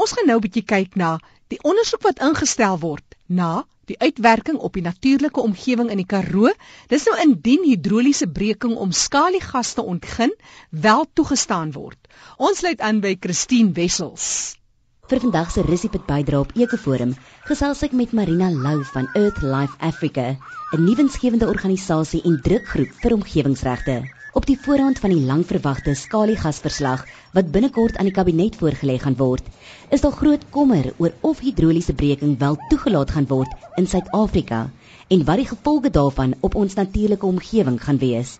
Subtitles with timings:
[0.00, 1.08] Ons gaan nou 'n bietjie kyk na
[1.52, 6.52] die ondersoek wat ingestel word na die uitwerking op die natuurlike omgewing in die Karoo.
[6.92, 10.32] Dis nou indien hidroliese breking om skaliegas te ontgin
[10.70, 11.98] wel toegestaan word.
[12.38, 14.30] Ons sluit aan by Christine Wessels.
[15.10, 17.16] Vir vandag se Rissipit bydra op Ekoforum
[17.50, 20.36] gesels ek met Marina Lou van Earth Life Africa,
[20.72, 24.00] 'n nuwensgewende organisasie en drukgroep vir omgewingsregte.
[24.32, 27.00] Op die voorhand van die langverwagte skaliegasverslag
[27.34, 29.46] wat binnekort aan die kabinet voorgelê gaan word,
[29.90, 33.50] is daar groot kommer oor of hidroliese breking wel toegelaat gaan word
[33.82, 34.60] in Suid-Afrika
[35.08, 38.36] en wat die gevolge daarvan op ons natuurlike omgewing gaan wees.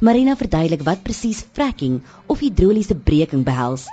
[0.00, 3.88] Marina verduidelik wat presies fracking of hidroliese breking behels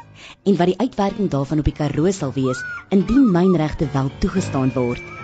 [0.46, 5.21] en wat die uitwerking daarvan op die Karoo sal wees indien mynregte wel toegestaan word.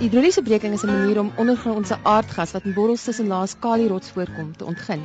[0.00, 4.56] Hidroliese breking is 'n manier om ondergrondse aardgas wat in borrels tussen laas kalierots voorkom
[4.56, 5.02] te ontgin.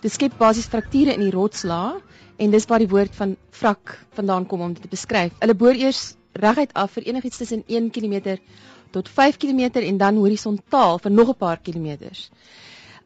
[0.00, 1.98] Dit skep basies frakture in die rotslaag
[2.36, 5.34] en dis waar die woord van frak vandaan kom om dit te beskryf.
[5.42, 8.38] Hulle boor eers reguit af vir enigiets tussen 1 km
[8.90, 12.30] tot 5 km en dan horisontaal vir nog 'n paar kilometers.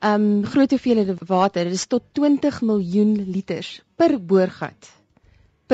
[0.05, 5.02] Um groot hoeveelhede water, dit is tot 20 miljoen liters per boorgat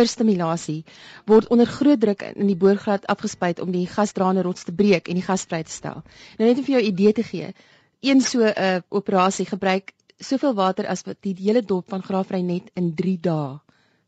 [0.06, 0.84] stimulasie
[1.26, 5.14] word onder groot druk in die boorgat afgespuit om die gasdraande rots te breek en
[5.14, 6.02] die gas vry te stel.
[6.38, 7.54] Nou net om vir jou 'n idee te gee,
[8.00, 12.40] een so 'n uh, operasie gebruik soveel water as wat die hele dop van Graafry
[12.40, 13.58] net in 3 dae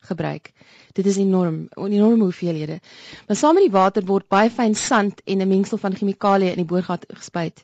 [0.00, 0.52] gebruik.
[0.92, 2.80] Dit is enorm, 'n enorme hoeveelhede.
[3.26, 6.62] Maar saam met die water word baie fyn sand en 'n mengsel van chemikalieë in
[6.62, 7.62] die boorgat gespuit.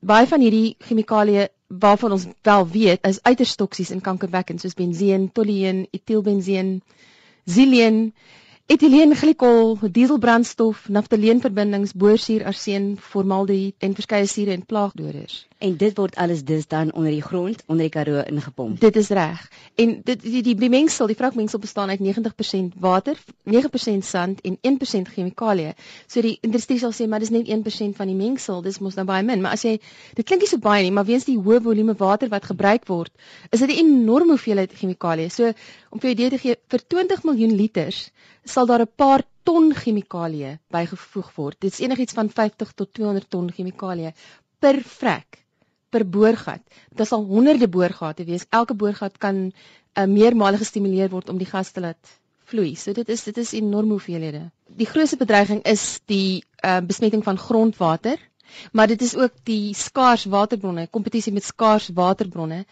[0.00, 5.32] Baie van hierdie chemikalieë waarvan ons wel weet, is uiters toksies en kankerwekkend soos benseen,
[5.32, 6.82] tolueen, etielbenseen,
[7.46, 8.12] xyleen,
[8.66, 15.46] etileenglikol, dieselbrandstof, naftaleenverbindings, boorsuur, arseen, formaldehied en verskeie sure en plaagdoders.
[15.60, 18.80] En dit word alles dus dan onder die grond, onder die Karoo ingepomp.
[18.80, 19.40] Dit is reg.
[19.74, 24.56] En dit die die, die mengsel, die vragmengsel bestaan uit 90% water, 9% sand en
[24.70, 25.74] 1% chemikalieë.
[26.06, 29.04] So die industrie sal sê maar dis net 1% van die mengsel, dis mos nou
[29.10, 29.74] baie min, maar as jy
[30.16, 33.12] dit klink nie so baie nie, maar weens die hoë volume water wat gebruik word,
[33.52, 35.28] is dit 'n enorme hoeveelheid chemikalieë.
[35.28, 35.52] So
[35.90, 38.10] om vir jou idee te gee, vir 20 miljoen liters
[38.44, 41.60] sal daar 'n paar ton chemikalieë bygevoeg word.
[41.60, 44.14] Dit is enigiets van 50 tot 200 ton chemikalieë
[44.58, 45.40] per vrek
[45.90, 46.62] per boorgat.
[46.94, 48.46] Dit sal honderde boorgate wees.
[48.50, 52.16] Elke boorgat kan uh, meermale gestimuleer word om die gas te laat
[52.50, 52.74] vloei.
[52.78, 54.46] So dit is dit is enorm hoeveelhede.
[54.80, 58.18] Die grootste bedreiging is die uh, besmetting van grondwater,
[58.72, 62.64] maar dit is ook die skaars waterbronne, kompetisie met skaars waterbronne.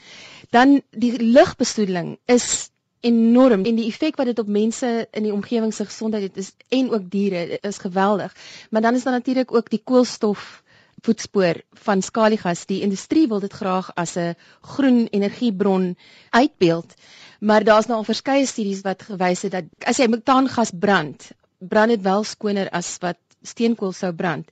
[0.55, 2.71] Dan die lugbesoedeling is
[3.06, 6.50] enorm en die effek wat dit op mense in die omgewing se gesondheid het is
[6.75, 8.35] en ook diere is geweldig.
[8.71, 10.62] Maar dan is daar natuurlik ook die koolstof
[11.07, 12.67] voetspoor van skaliegas.
[12.67, 15.97] Die industrie wil dit graag as 'n groen energiebron
[16.31, 16.95] uitbeeld.
[17.41, 21.89] Maar daar's nou al verskeie studies wat gewys het dat as jy metaangas brand, brand
[21.89, 24.51] dit wel skoner as wat steenkool sou brand.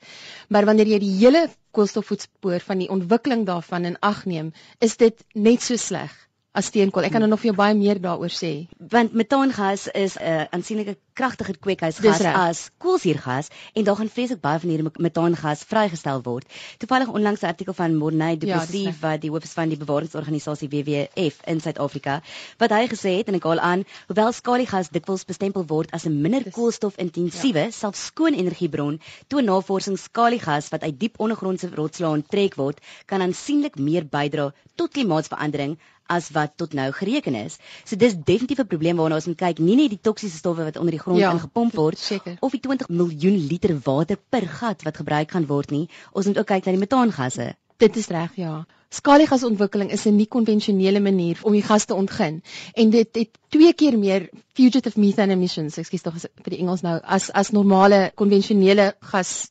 [0.48, 5.24] Maar wanneer jy die hele koolstofvoetspoor van die ontwikkeling daarvan in ag neem, is dit
[5.34, 6.25] net so sleg
[6.56, 7.04] as steenkool.
[7.04, 8.66] Ek kan nou nog vir jou baie meer daaroor sê.
[8.92, 14.60] Want metaangas is 'n uh, aansienlike kragtiger kweekhuisgas as koolsuurgas en daar gaan vreeslik baie
[14.60, 16.44] van hierdie metaangas vrygestel word.
[16.78, 19.78] Toevallig onlangs 'n artikel van Morney Du Plessis ja, wat die hoof is van die
[19.78, 22.20] bewaringsorganisasie WWF in Suid-Afrika
[22.58, 26.20] wat hy gesê het en ek haal aan, hoewel skaliegas dikwels bestempel word as 'n
[26.20, 27.70] minder koolstofintensiewe, ja.
[27.70, 33.76] selfs skoon energiebron, toon navorsing skaliegas wat uit diep ondergrondse rotslae onttrek word, kan aansienlik
[33.78, 37.58] meer bydra tot klimaatsverandering as wat tot nou gereken is.
[37.84, 40.76] So dis definitief 'n probleem waarna ons moet kyk, nie net die toksiese stowwe wat
[40.76, 42.36] onder die grond ja, ingepomp word seker.
[42.40, 45.88] of die 20 miljoen liter water per gat wat gebruik gaan word nie.
[46.12, 47.54] Ons moet ook kyk na die metaangasse.
[47.76, 48.64] Dit is reg, ja.
[48.88, 52.42] Skaliegasontwikkeling is 'n nie konvensionele manier om die gas te ontgin
[52.74, 57.00] en dit het twee keer meer fugitive methane emissions, ekskuus tog vir die Engels nou,
[57.02, 59.50] as as normale konvensionele gas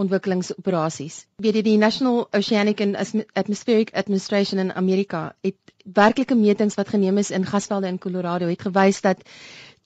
[0.00, 1.26] ontwikkelingsoperasies.
[1.42, 2.96] Weet jy die National Oceanic and
[3.36, 8.62] Atmospheric Administration in Amerika het werklike metings wat geneem is in gasvelde in Colorado het
[8.62, 9.22] gewys dat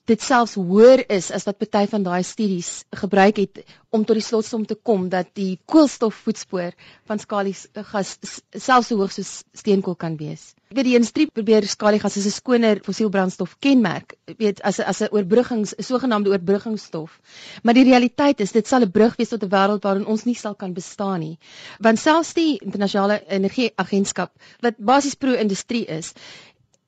[0.07, 4.23] dit selfs hoër is as wat party van daai studies gebruik het om tot die
[4.23, 6.71] slotsom te kom dat die koolstofvoetspoor
[7.09, 8.13] van skaliegas
[8.55, 10.53] selfs so hoog soos steenkool kan wees.
[10.67, 14.99] Ek weet die industrie probeer skaliegas as 'n skoner fossielbrandstof kenmerk, weet as 'n as
[15.01, 17.19] 'n oorbruggings sogenaamde oorbruggingsstof.
[17.63, 20.35] Maar die realiteit is dit sal 'n brug wees tot 'n wêreld waarin ons nie
[20.35, 21.37] sal kan bestaan nie.
[21.79, 26.13] Want selfs die internasionale energieagentskap wat basies pro-industrie is,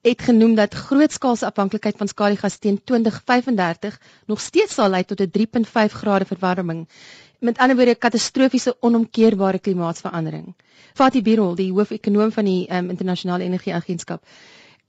[0.01, 5.31] het genoem dat grootskaalse afhanklikheid van skaliegas teen 2035 nog steeds sal lei tot 'n
[5.31, 6.87] 3.5 grade verwarming.
[7.39, 10.47] Met ander woorde, katastrofiese onomkeerbare klimaatsverandering.
[10.99, 14.25] Fatih Birol, die hoof-ekonoom van die um, internasionale energieagentskap,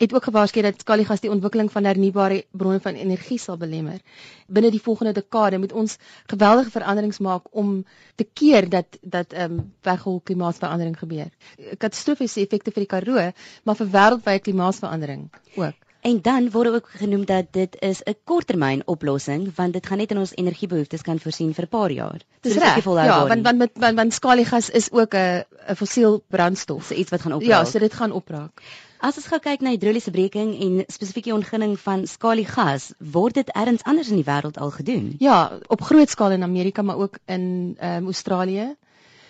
[0.03, 4.01] het ook gewaarsku dat skaliegas die ontwikkeling van hernubare bronne van energie sal belemmer.
[4.49, 5.95] Binne die volgende dekade moet ons
[6.33, 7.85] geweldige veranderings maak om
[8.17, 11.31] te keer dat dat ehm um, weghol klimaatsverandering gebeur.
[11.79, 13.29] Katastrofiese effekte vir die Karoo,
[13.63, 15.90] maar vir wêreldwye klimaatsverandering ook.
[16.01, 20.11] En dan word ook genoem dat dit is 'n korttermyn oplossing want dit gaan net
[20.11, 22.21] in ons energiebehoeftes kan voorsien vir 'n paar jaar.
[22.41, 22.85] Dis so reg.
[22.85, 27.11] Ja, want want met want, want skaliegas is ook 'n 'n fossiel brandstof, so iets
[27.11, 27.49] wat gaan opraak.
[27.49, 28.63] Ja, so dit gaan opraak.
[28.99, 33.51] As ons gou kyk na hidroliese breking en spesifiek die ontginning van skaliegas, word dit
[33.51, 35.15] elders anders in die wêreld al gedoen?
[35.19, 38.77] Ja, op groot skaal in Amerika, maar ook in ehm um, Australië.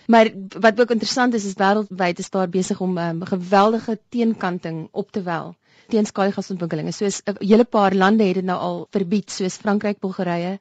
[0.07, 4.89] Maar wat ook interessant is, is wêreldwyd is daar besig om 'n um, geweldige teenkanting
[4.91, 5.55] op te wel
[5.91, 6.93] teen skaalgasontwikkelinge.
[6.93, 10.59] Soos 'n hele paar lande het dit nou al verbied, soos Frankryk, Bulgarië.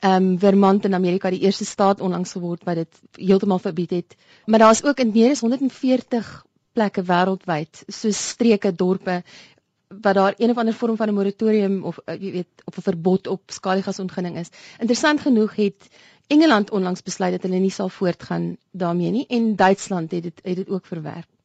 [0.00, 4.16] Ehm um, Vermont in Amerika die eerste staat onlangs geword wat dit heeltemal verbied het.
[4.46, 9.22] Maar daar is ook in meer as 140 plekke wêreldwyd, soos streke, dorpe
[9.88, 12.82] wat daar een of ander vorm van 'n moratorium of uh, jy weet of 'n
[12.82, 14.50] verbod op skaalgasontginning is.
[14.78, 15.88] Interessant genoeg het
[16.26, 20.56] Engeland onlangs besluit dat hulle nie sal voortgaan daarmee nie en Duitsland het dit het
[20.56, 21.37] dit ook verwerp.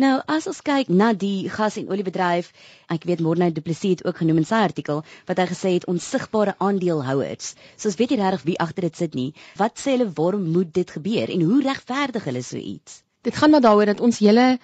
[0.00, 2.50] Nou as ons kyk na die gas en oliebedryf,
[2.88, 5.86] ek weet Morne Du Plessis het ook genoem in sy artikel wat hy gesê het
[5.90, 7.54] onsigbare aandeelhouers.
[7.76, 9.30] So ons weet nie regtig wie agter dit sit nie.
[9.60, 13.00] Wat sê hulle waarom moet dit gebeur en hoe regverdig hulle so iets?
[13.22, 14.58] Dit gaan maar daaroor dat ons hele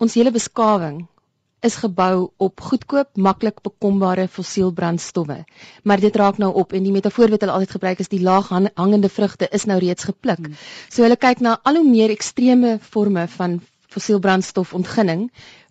[0.00, 1.02] ons hele beskawing
[1.60, 5.44] is gebou op goedkoop, maklik bekombare fossielbrandstowwe.
[5.84, 8.48] Maar dit raak nou op en die metafoor wat hulle altyd gebruik is die laag
[8.48, 10.40] hangende vrugte is nou reeds gepluk.
[10.40, 10.56] Hmm.
[10.88, 15.28] So hulle kyk na al hoe meer ekstreme forme van fossielbrandstof ontginning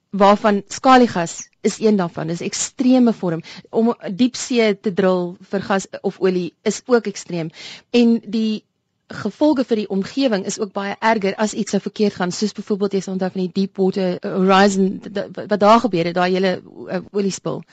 [0.09, 2.27] waarvan skaliegas is een daarvan.
[2.27, 7.51] Dis ekstreme vorm om diepsee te drill vir gas of olie is ook ekstreem.
[7.89, 8.63] En die
[9.09, 12.93] gevolge vir die omgewing is ook baie erger as iets sou verkeerd gaan soos byvoorbeeld
[12.93, 15.01] jy sê onthou van die Deepwater Horizon
[15.39, 17.63] wat daar gebeur het, daai hele uh, olie spil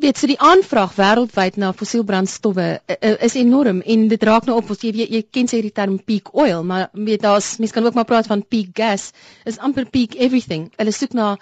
[0.00, 4.72] weet so die aanvraag wêreldwyd na fossielbrandstowwe uh, is enorm en dit raak nou op
[4.74, 7.96] jy, jy, jy ken sê die term peak oil maar weet daar's mense kan ook
[7.96, 9.10] maar praat van peak gas
[9.44, 10.68] is amper peak everything.
[10.76, 11.36] Hulle soek na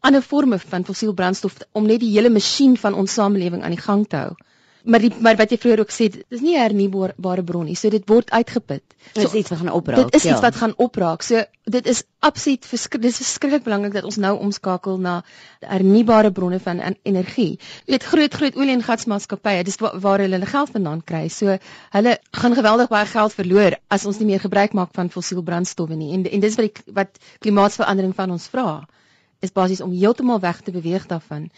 [0.00, 4.04] ander forme van fossielbrandstof om net die hele masjien van ons samelewing aan die gang
[4.08, 4.34] te hou
[4.84, 8.04] maar die maar wat jy vroeër ook sê dis nie hernubare bron nie so dit
[8.08, 8.82] word uitgeput.
[9.14, 10.34] So dit is iets wat gaan opraak dit is ja.
[10.34, 11.24] iets wat gaan opraak.
[11.24, 11.44] So
[11.76, 15.14] dit is absoluut verskrik dis verskriklik belangrik dat ons nou omskakel na
[15.64, 17.58] hernubare bronne van energie.
[17.86, 21.28] Jy weet groot groot olie en gasmaatskappye dis waar, waar hulle hulle geld vandaan kry.
[21.28, 21.56] So
[21.96, 25.96] hulle gaan geweldig baie geld verloor as ons nie meer gebruik maak van fossiel brandstowwe
[25.96, 26.12] nie.
[26.18, 28.82] En en dis wat die wat klimaatsverandering van ons vra
[29.44, 31.50] is basies om heeltemal weg te beweeg daarvan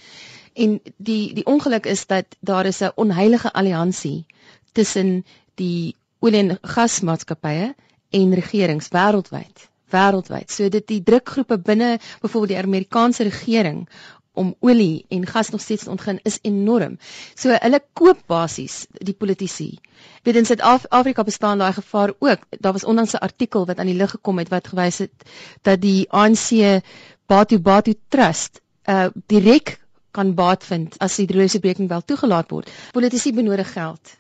[0.57, 4.27] En die die ongeluk is dat daar is 'n onheilige alliansie
[4.73, 5.25] tussen
[5.55, 7.75] die olie en gasmaatskappye
[8.11, 9.69] en regerings wêreldwyd.
[9.97, 10.51] Wêreldwyd.
[10.51, 13.89] So dit die drukgroepe binne byvoorbeeld die Amerikaanse regering
[14.33, 16.99] om olie en gas nog steeds te ontgin is enorm.
[17.35, 19.79] So hulle koop basies die politici.
[20.23, 22.39] Weet in Suid-Afrika bestaan daai gevaar ook.
[22.51, 25.31] Daar was onlangs 'n artikel wat aan die lig gekom het wat gewys het
[25.63, 26.81] dat die ANC
[27.27, 29.77] Batu Batu Trust uh direk
[30.17, 32.71] kan baat vind as die hidroliese breking wel toegelaat word.
[32.93, 34.15] Politici benodig geld.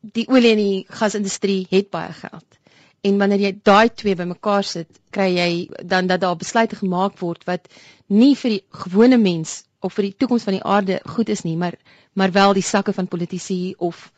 [0.00, 2.58] Die olie en die gasindustrie het baie geld.
[3.04, 5.50] En wanneer jy daai twee bymekaar sit, kry jy
[5.84, 7.68] dan dat daar besluite gemaak word wat
[8.08, 11.56] nie vir die gewone mens of vir die toekoms van die aarde goed is nie,
[11.56, 11.76] maar
[12.14, 14.10] maar wel die sakke van politici of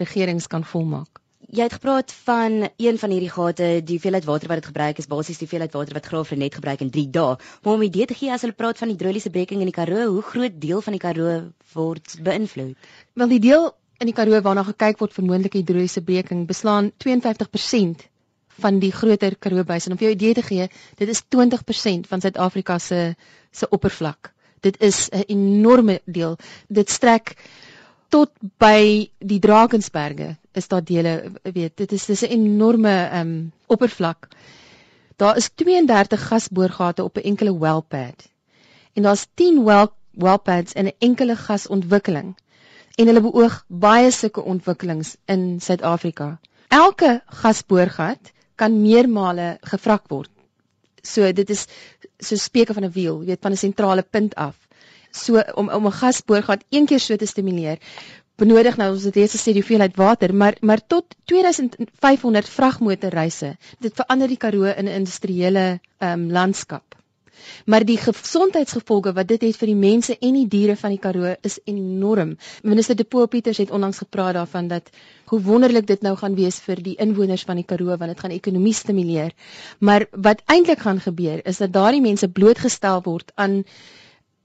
[0.00, 4.60] regerings kan volmaak jy het gepraat van een van hierdie gate, die hoeveelheid water wat
[4.62, 7.36] dit gebruik is basies die hoeveelheid water wat Graaf net gebruik in 3 dae.
[7.62, 10.06] Maar om 'n idee te gee as hulle praat van hidroliese breking in die Karoo,
[10.12, 12.76] hoe groot deel van die Karoo word beïnvloed?
[13.14, 18.08] Wel die deel in die Karoo waarna gekyk word vir moontlike hidroliese breking beslaan 52%
[18.60, 19.92] van die groter Karoo basin.
[19.92, 23.14] Om vir jou 'n idee te gee, dit is 20% van Suid-Afrika se
[23.50, 24.32] se oppervlak.
[24.60, 26.36] Dit is 'n enorme deel.
[26.68, 27.36] Dit strek
[28.12, 34.28] tot by die Drakensberge is daar dele weet dit is dis 'n enorme um oppervlak.
[35.16, 38.28] Daar is 32 gasboorgate op 'n enkele wellpad.
[38.92, 42.36] En daar's 10 well wellpads in 'n enkele gasontwikkeling.
[42.94, 46.40] En hulle beoog baie sulke ontwikkelings in Suid-Afrika.
[46.68, 50.30] Elke gasboorgat kan meermale gevrak word.
[51.02, 51.66] So dit is
[52.18, 54.61] so speke van 'n wiel, weet van 'n sentrale punt af
[55.12, 57.78] so om om 'n gasboorgat een keer so te stimuleer
[58.36, 63.94] benodig nou ons het reeds gesê die hoeveelheid water maar maar tot 2500 vragmotorreise dit
[63.94, 66.96] verander die Karoo in 'n industriële um, landskap.
[67.66, 71.34] Maar die gesondheidsgevolge wat dit het vir die mense en die diere van die Karoo
[71.42, 72.36] is enorm.
[72.62, 74.90] Minister De Poel Pieters het onlangs gepraat daarvan dat
[75.26, 78.30] hoe wonderlik dit nou gaan wees vir die inwoners van die Karoo want dit gaan
[78.30, 79.32] ekonomie stimuleer.
[79.78, 83.62] Maar wat eintlik gaan gebeur is dat daardie mense blootgestel word aan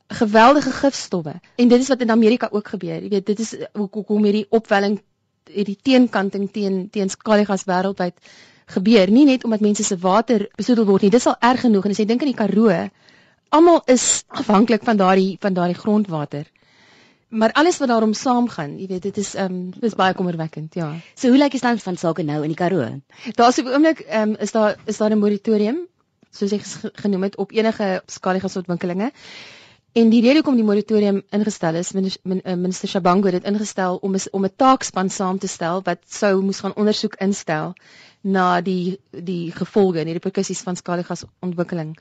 [0.07, 1.33] geweldige gifstowwe.
[1.55, 3.01] En dit is wat in Amerika ook gebeur.
[3.01, 5.01] Jy weet, dit is hoekom hierdie opwelling
[5.51, 8.15] hierdie teenkanting teen teen skaligas wêreldwyd
[8.65, 9.11] gebeur.
[9.11, 11.11] Nie net omdat mense se water besoedel word nie.
[11.11, 12.89] Dis al erg genoeg en as jy dink aan die Karoo,
[13.49, 16.47] almal is afhanklik van daardie van daardie grondwater.
[17.27, 20.93] Maar alles wat daarom saamgaan, jy weet, dit is ehm um, dis baie kommerwekkend, ja.
[21.15, 22.87] So hoe lyk die stand van sake nou in die Karoo?
[23.35, 25.87] Daar's op oomblik ehm um, is daar is daar 'n moratorium
[26.31, 26.65] soos ek
[27.03, 29.11] genoem het op enige skaligasontwikkelinge.
[29.91, 34.13] En die rede hoekom die moratorium ingestel is, eh, minister Shabango het dit ingestel om
[34.13, 37.73] is, om 'n taakspan saam te stel wat sou moes gaan ondersoek instel
[38.21, 41.97] na die die gevolge en die reperkusies van skaligasontwikkeling.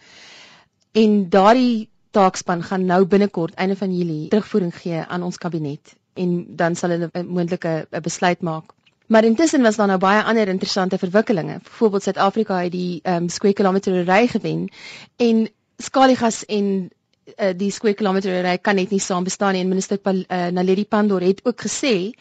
[0.93, 6.57] En daardie taakspan gaan nou binnekort einde van Julie terugvoering gee aan ons kabinet en
[6.57, 8.73] dan sal hulle 'n moontlike 'n besluit maak.
[9.07, 11.59] Maar intussen was daar nou baie ander interessante verwikkelinge.
[11.63, 14.69] Byvoorbeeld Suid-Afrika het die ehm um, square kilometer ry gewen
[15.17, 16.91] en skaligas en
[17.35, 20.85] uh, die square kilometer ry kan net nie saam bestaan nie en minister uh, Naledi
[20.85, 22.13] Pandor het ook gesê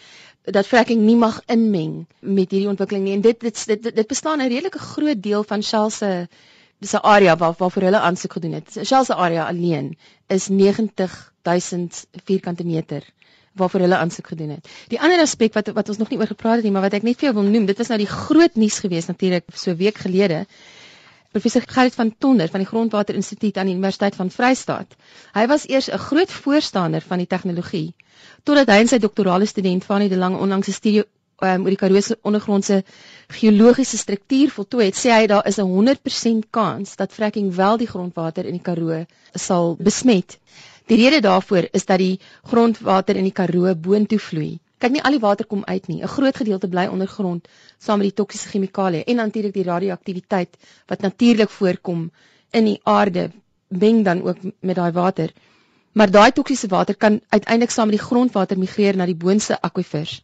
[0.45, 4.41] dat fracking nie mag inmeng met hierdie ontwikkeling nie en dit dit dit, dit bestaan
[4.41, 6.27] 'n redelike groot deel van Shell se
[6.79, 8.77] dis 'n area waar waarvoor hulle aansoek gedoen het.
[8.83, 9.97] Shell se area alleen
[10.27, 13.03] is 90000 vierkante meter
[13.53, 14.69] waarvoor hulle aansoek gedoen het.
[14.87, 17.03] Die ander aspek wat wat ons nog nie oor gepraat het nie, maar wat ek
[17.07, 19.97] net vir jou wil noem, dit was nou die groot nuus geweest natuurlik so week
[19.97, 20.45] gelede.
[21.35, 24.93] Professor Gerrit van Tonder van die Grondwater Instituut aan die Universiteit van Vryheid.
[25.35, 27.93] Hy was eers 'n groot voorstander van die tegnologie
[28.47, 31.81] totdat hy en sy doktorale student Fanie de Lange onlangs 'n studie um, oor die
[31.81, 32.77] Karoo se ondergrondse
[33.27, 37.87] geologiese struktuur voltooi het, sê hy daar is 'n 100% kans dat fracking wel die
[37.87, 40.39] grondwater in die Karoo sal besmet.
[40.87, 44.59] Die rede daarvoor is dat die grondwater in die Karoo boontoe vloei.
[44.85, 46.03] Kyk nie al die water kom uit nie.
[46.03, 47.47] 'n Groot gedeelte bly ondergrond
[47.85, 50.57] saam met die toksiese chemikalieë en natuurlik die radioaktiwiteit
[50.91, 52.03] wat natuurlik voorkom
[52.59, 53.31] in die aarde
[53.67, 55.33] meng dan ook met daai water.
[55.91, 60.21] Maar daai toksiese water kan uiteindelik saam met die grondwater migreer na die boonste akwifers.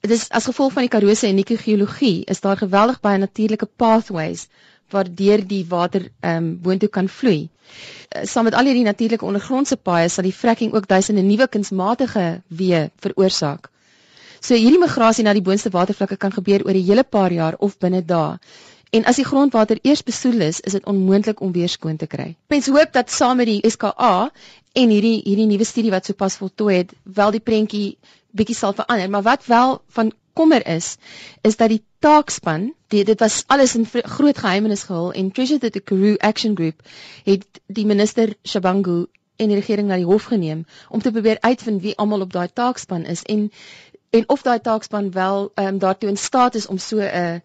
[0.00, 3.68] Dit is as gevolg van die Karoo se unieke geologie is daar geweldig baie natuurlike
[3.76, 4.48] pathways
[4.90, 7.48] waardeur die water ehm um, boontoe kan vloei.
[7.48, 12.40] Uh, saam met al hierdie natuurlike ondergrondse paaie sal die fracking ook duisende nuwe kunsmatige
[12.48, 13.68] weë veroorsaak.
[14.40, 17.78] So hierdie migrasie na die boonste watervlakke kan gebeur oor 'n hele paar jaar of
[17.78, 18.38] binne dae.
[18.90, 22.36] En as die grondwater eers besoedel is, is dit onmoontlik om weer skoon te kry.
[22.48, 24.30] Mens hoop dat saam met die SKA
[24.72, 27.98] en hierdie hierdie nuwe studie wat sopas voltooi het, wel die prentjie
[28.30, 30.96] bietjie sal verander, maar wat wel van kommer is,
[31.42, 35.80] is dat die taakspan, die, dit was alles in groot geheimenis gehul en Treasure the
[35.80, 36.82] Karoo Action Group
[37.24, 39.06] het die minister Shabangu
[39.38, 42.48] en die regering na die hof geneem om te probeer uitvind wie almal op daai
[42.60, 43.48] taakspan is en
[44.10, 47.38] en of daai taakspan wel ehm um, daartoe in staat is om so 'n uh,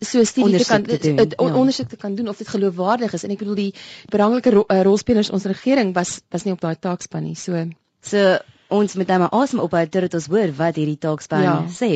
[0.00, 1.54] so studie te kan dit ja.
[1.54, 3.74] ondersoek te kan doen of dit geloofwaardig is en ek bedoel die
[4.08, 7.68] belangrike ro uh, rolspelers ons regering was was nie op daai taakspan nie so
[8.00, 8.38] so
[8.70, 11.54] ons moet nou maar asem ophou terwyl ons hoor wat hierdie taakspan ja.
[11.74, 11.90] sê.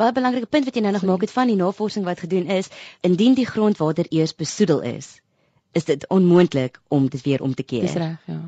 [0.00, 2.70] Baie belangrike punt wat jy nou nog maak het van die navorsing wat gedoen is,
[3.04, 5.18] indien die grondwater eers besoedel is,
[5.76, 7.84] is dit onmoontlik om dit weer om te keer.
[7.88, 8.40] Dis reg, ja.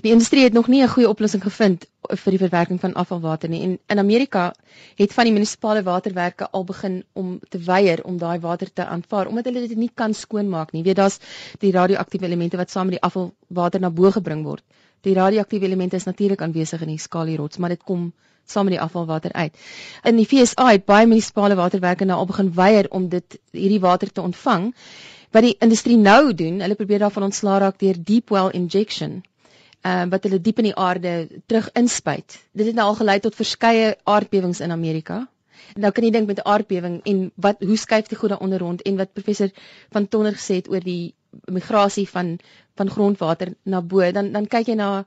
[0.00, 3.62] Die industrie het nog nie 'n goeie oplossing gevind vir die verwerking van afvalwater nie.
[3.62, 4.54] En in Amerika
[4.96, 9.26] het van die munisipale waterwerke al begin om te weier om daai water te aanvaar
[9.26, 10.80] omdat hulle dit nie kan skoonmaak nie.
[10.82, 11.18] Jy weet daar's
[11.58, 14.64] die radioaktiewe elemente wat saam met die afvalwater na bo gebring word.
[15.00, 18.12] Die radioaktiewe elemente is natuurlik aanwesig in die skalierots, maar dit kom
[18.44, 19.54] saam met die afvalwater uit.
[20.04, 24.12] In die FSA het baie munisipale waterwerke nou al begin weier om dit hierdie water
[24.12, 24.74] te ontvang.
[25.30, 29.22] Wat die industrie nou doen, hulle probeer daarvan ontslaa raak deur deep well injection.
[29.86, 32.34] Uh, wat hulle diep in die aarde terug inspuit.
[32.52, 35.28] Dit het nou al gelei tot verskeie aardbewings in Amerika.
[35.76, 38.82] Nou kan jy dink met 'n aardbewing en wat hoe skuif die goed daaronder rond
[38.82, 39.50] en wat professor
[39.90, 41.14] van Tonner gesê het oor die
[41.46, 42.38] migrasie van
[42.74, 45.04] van grondwater na bo, dan dan kyk jy na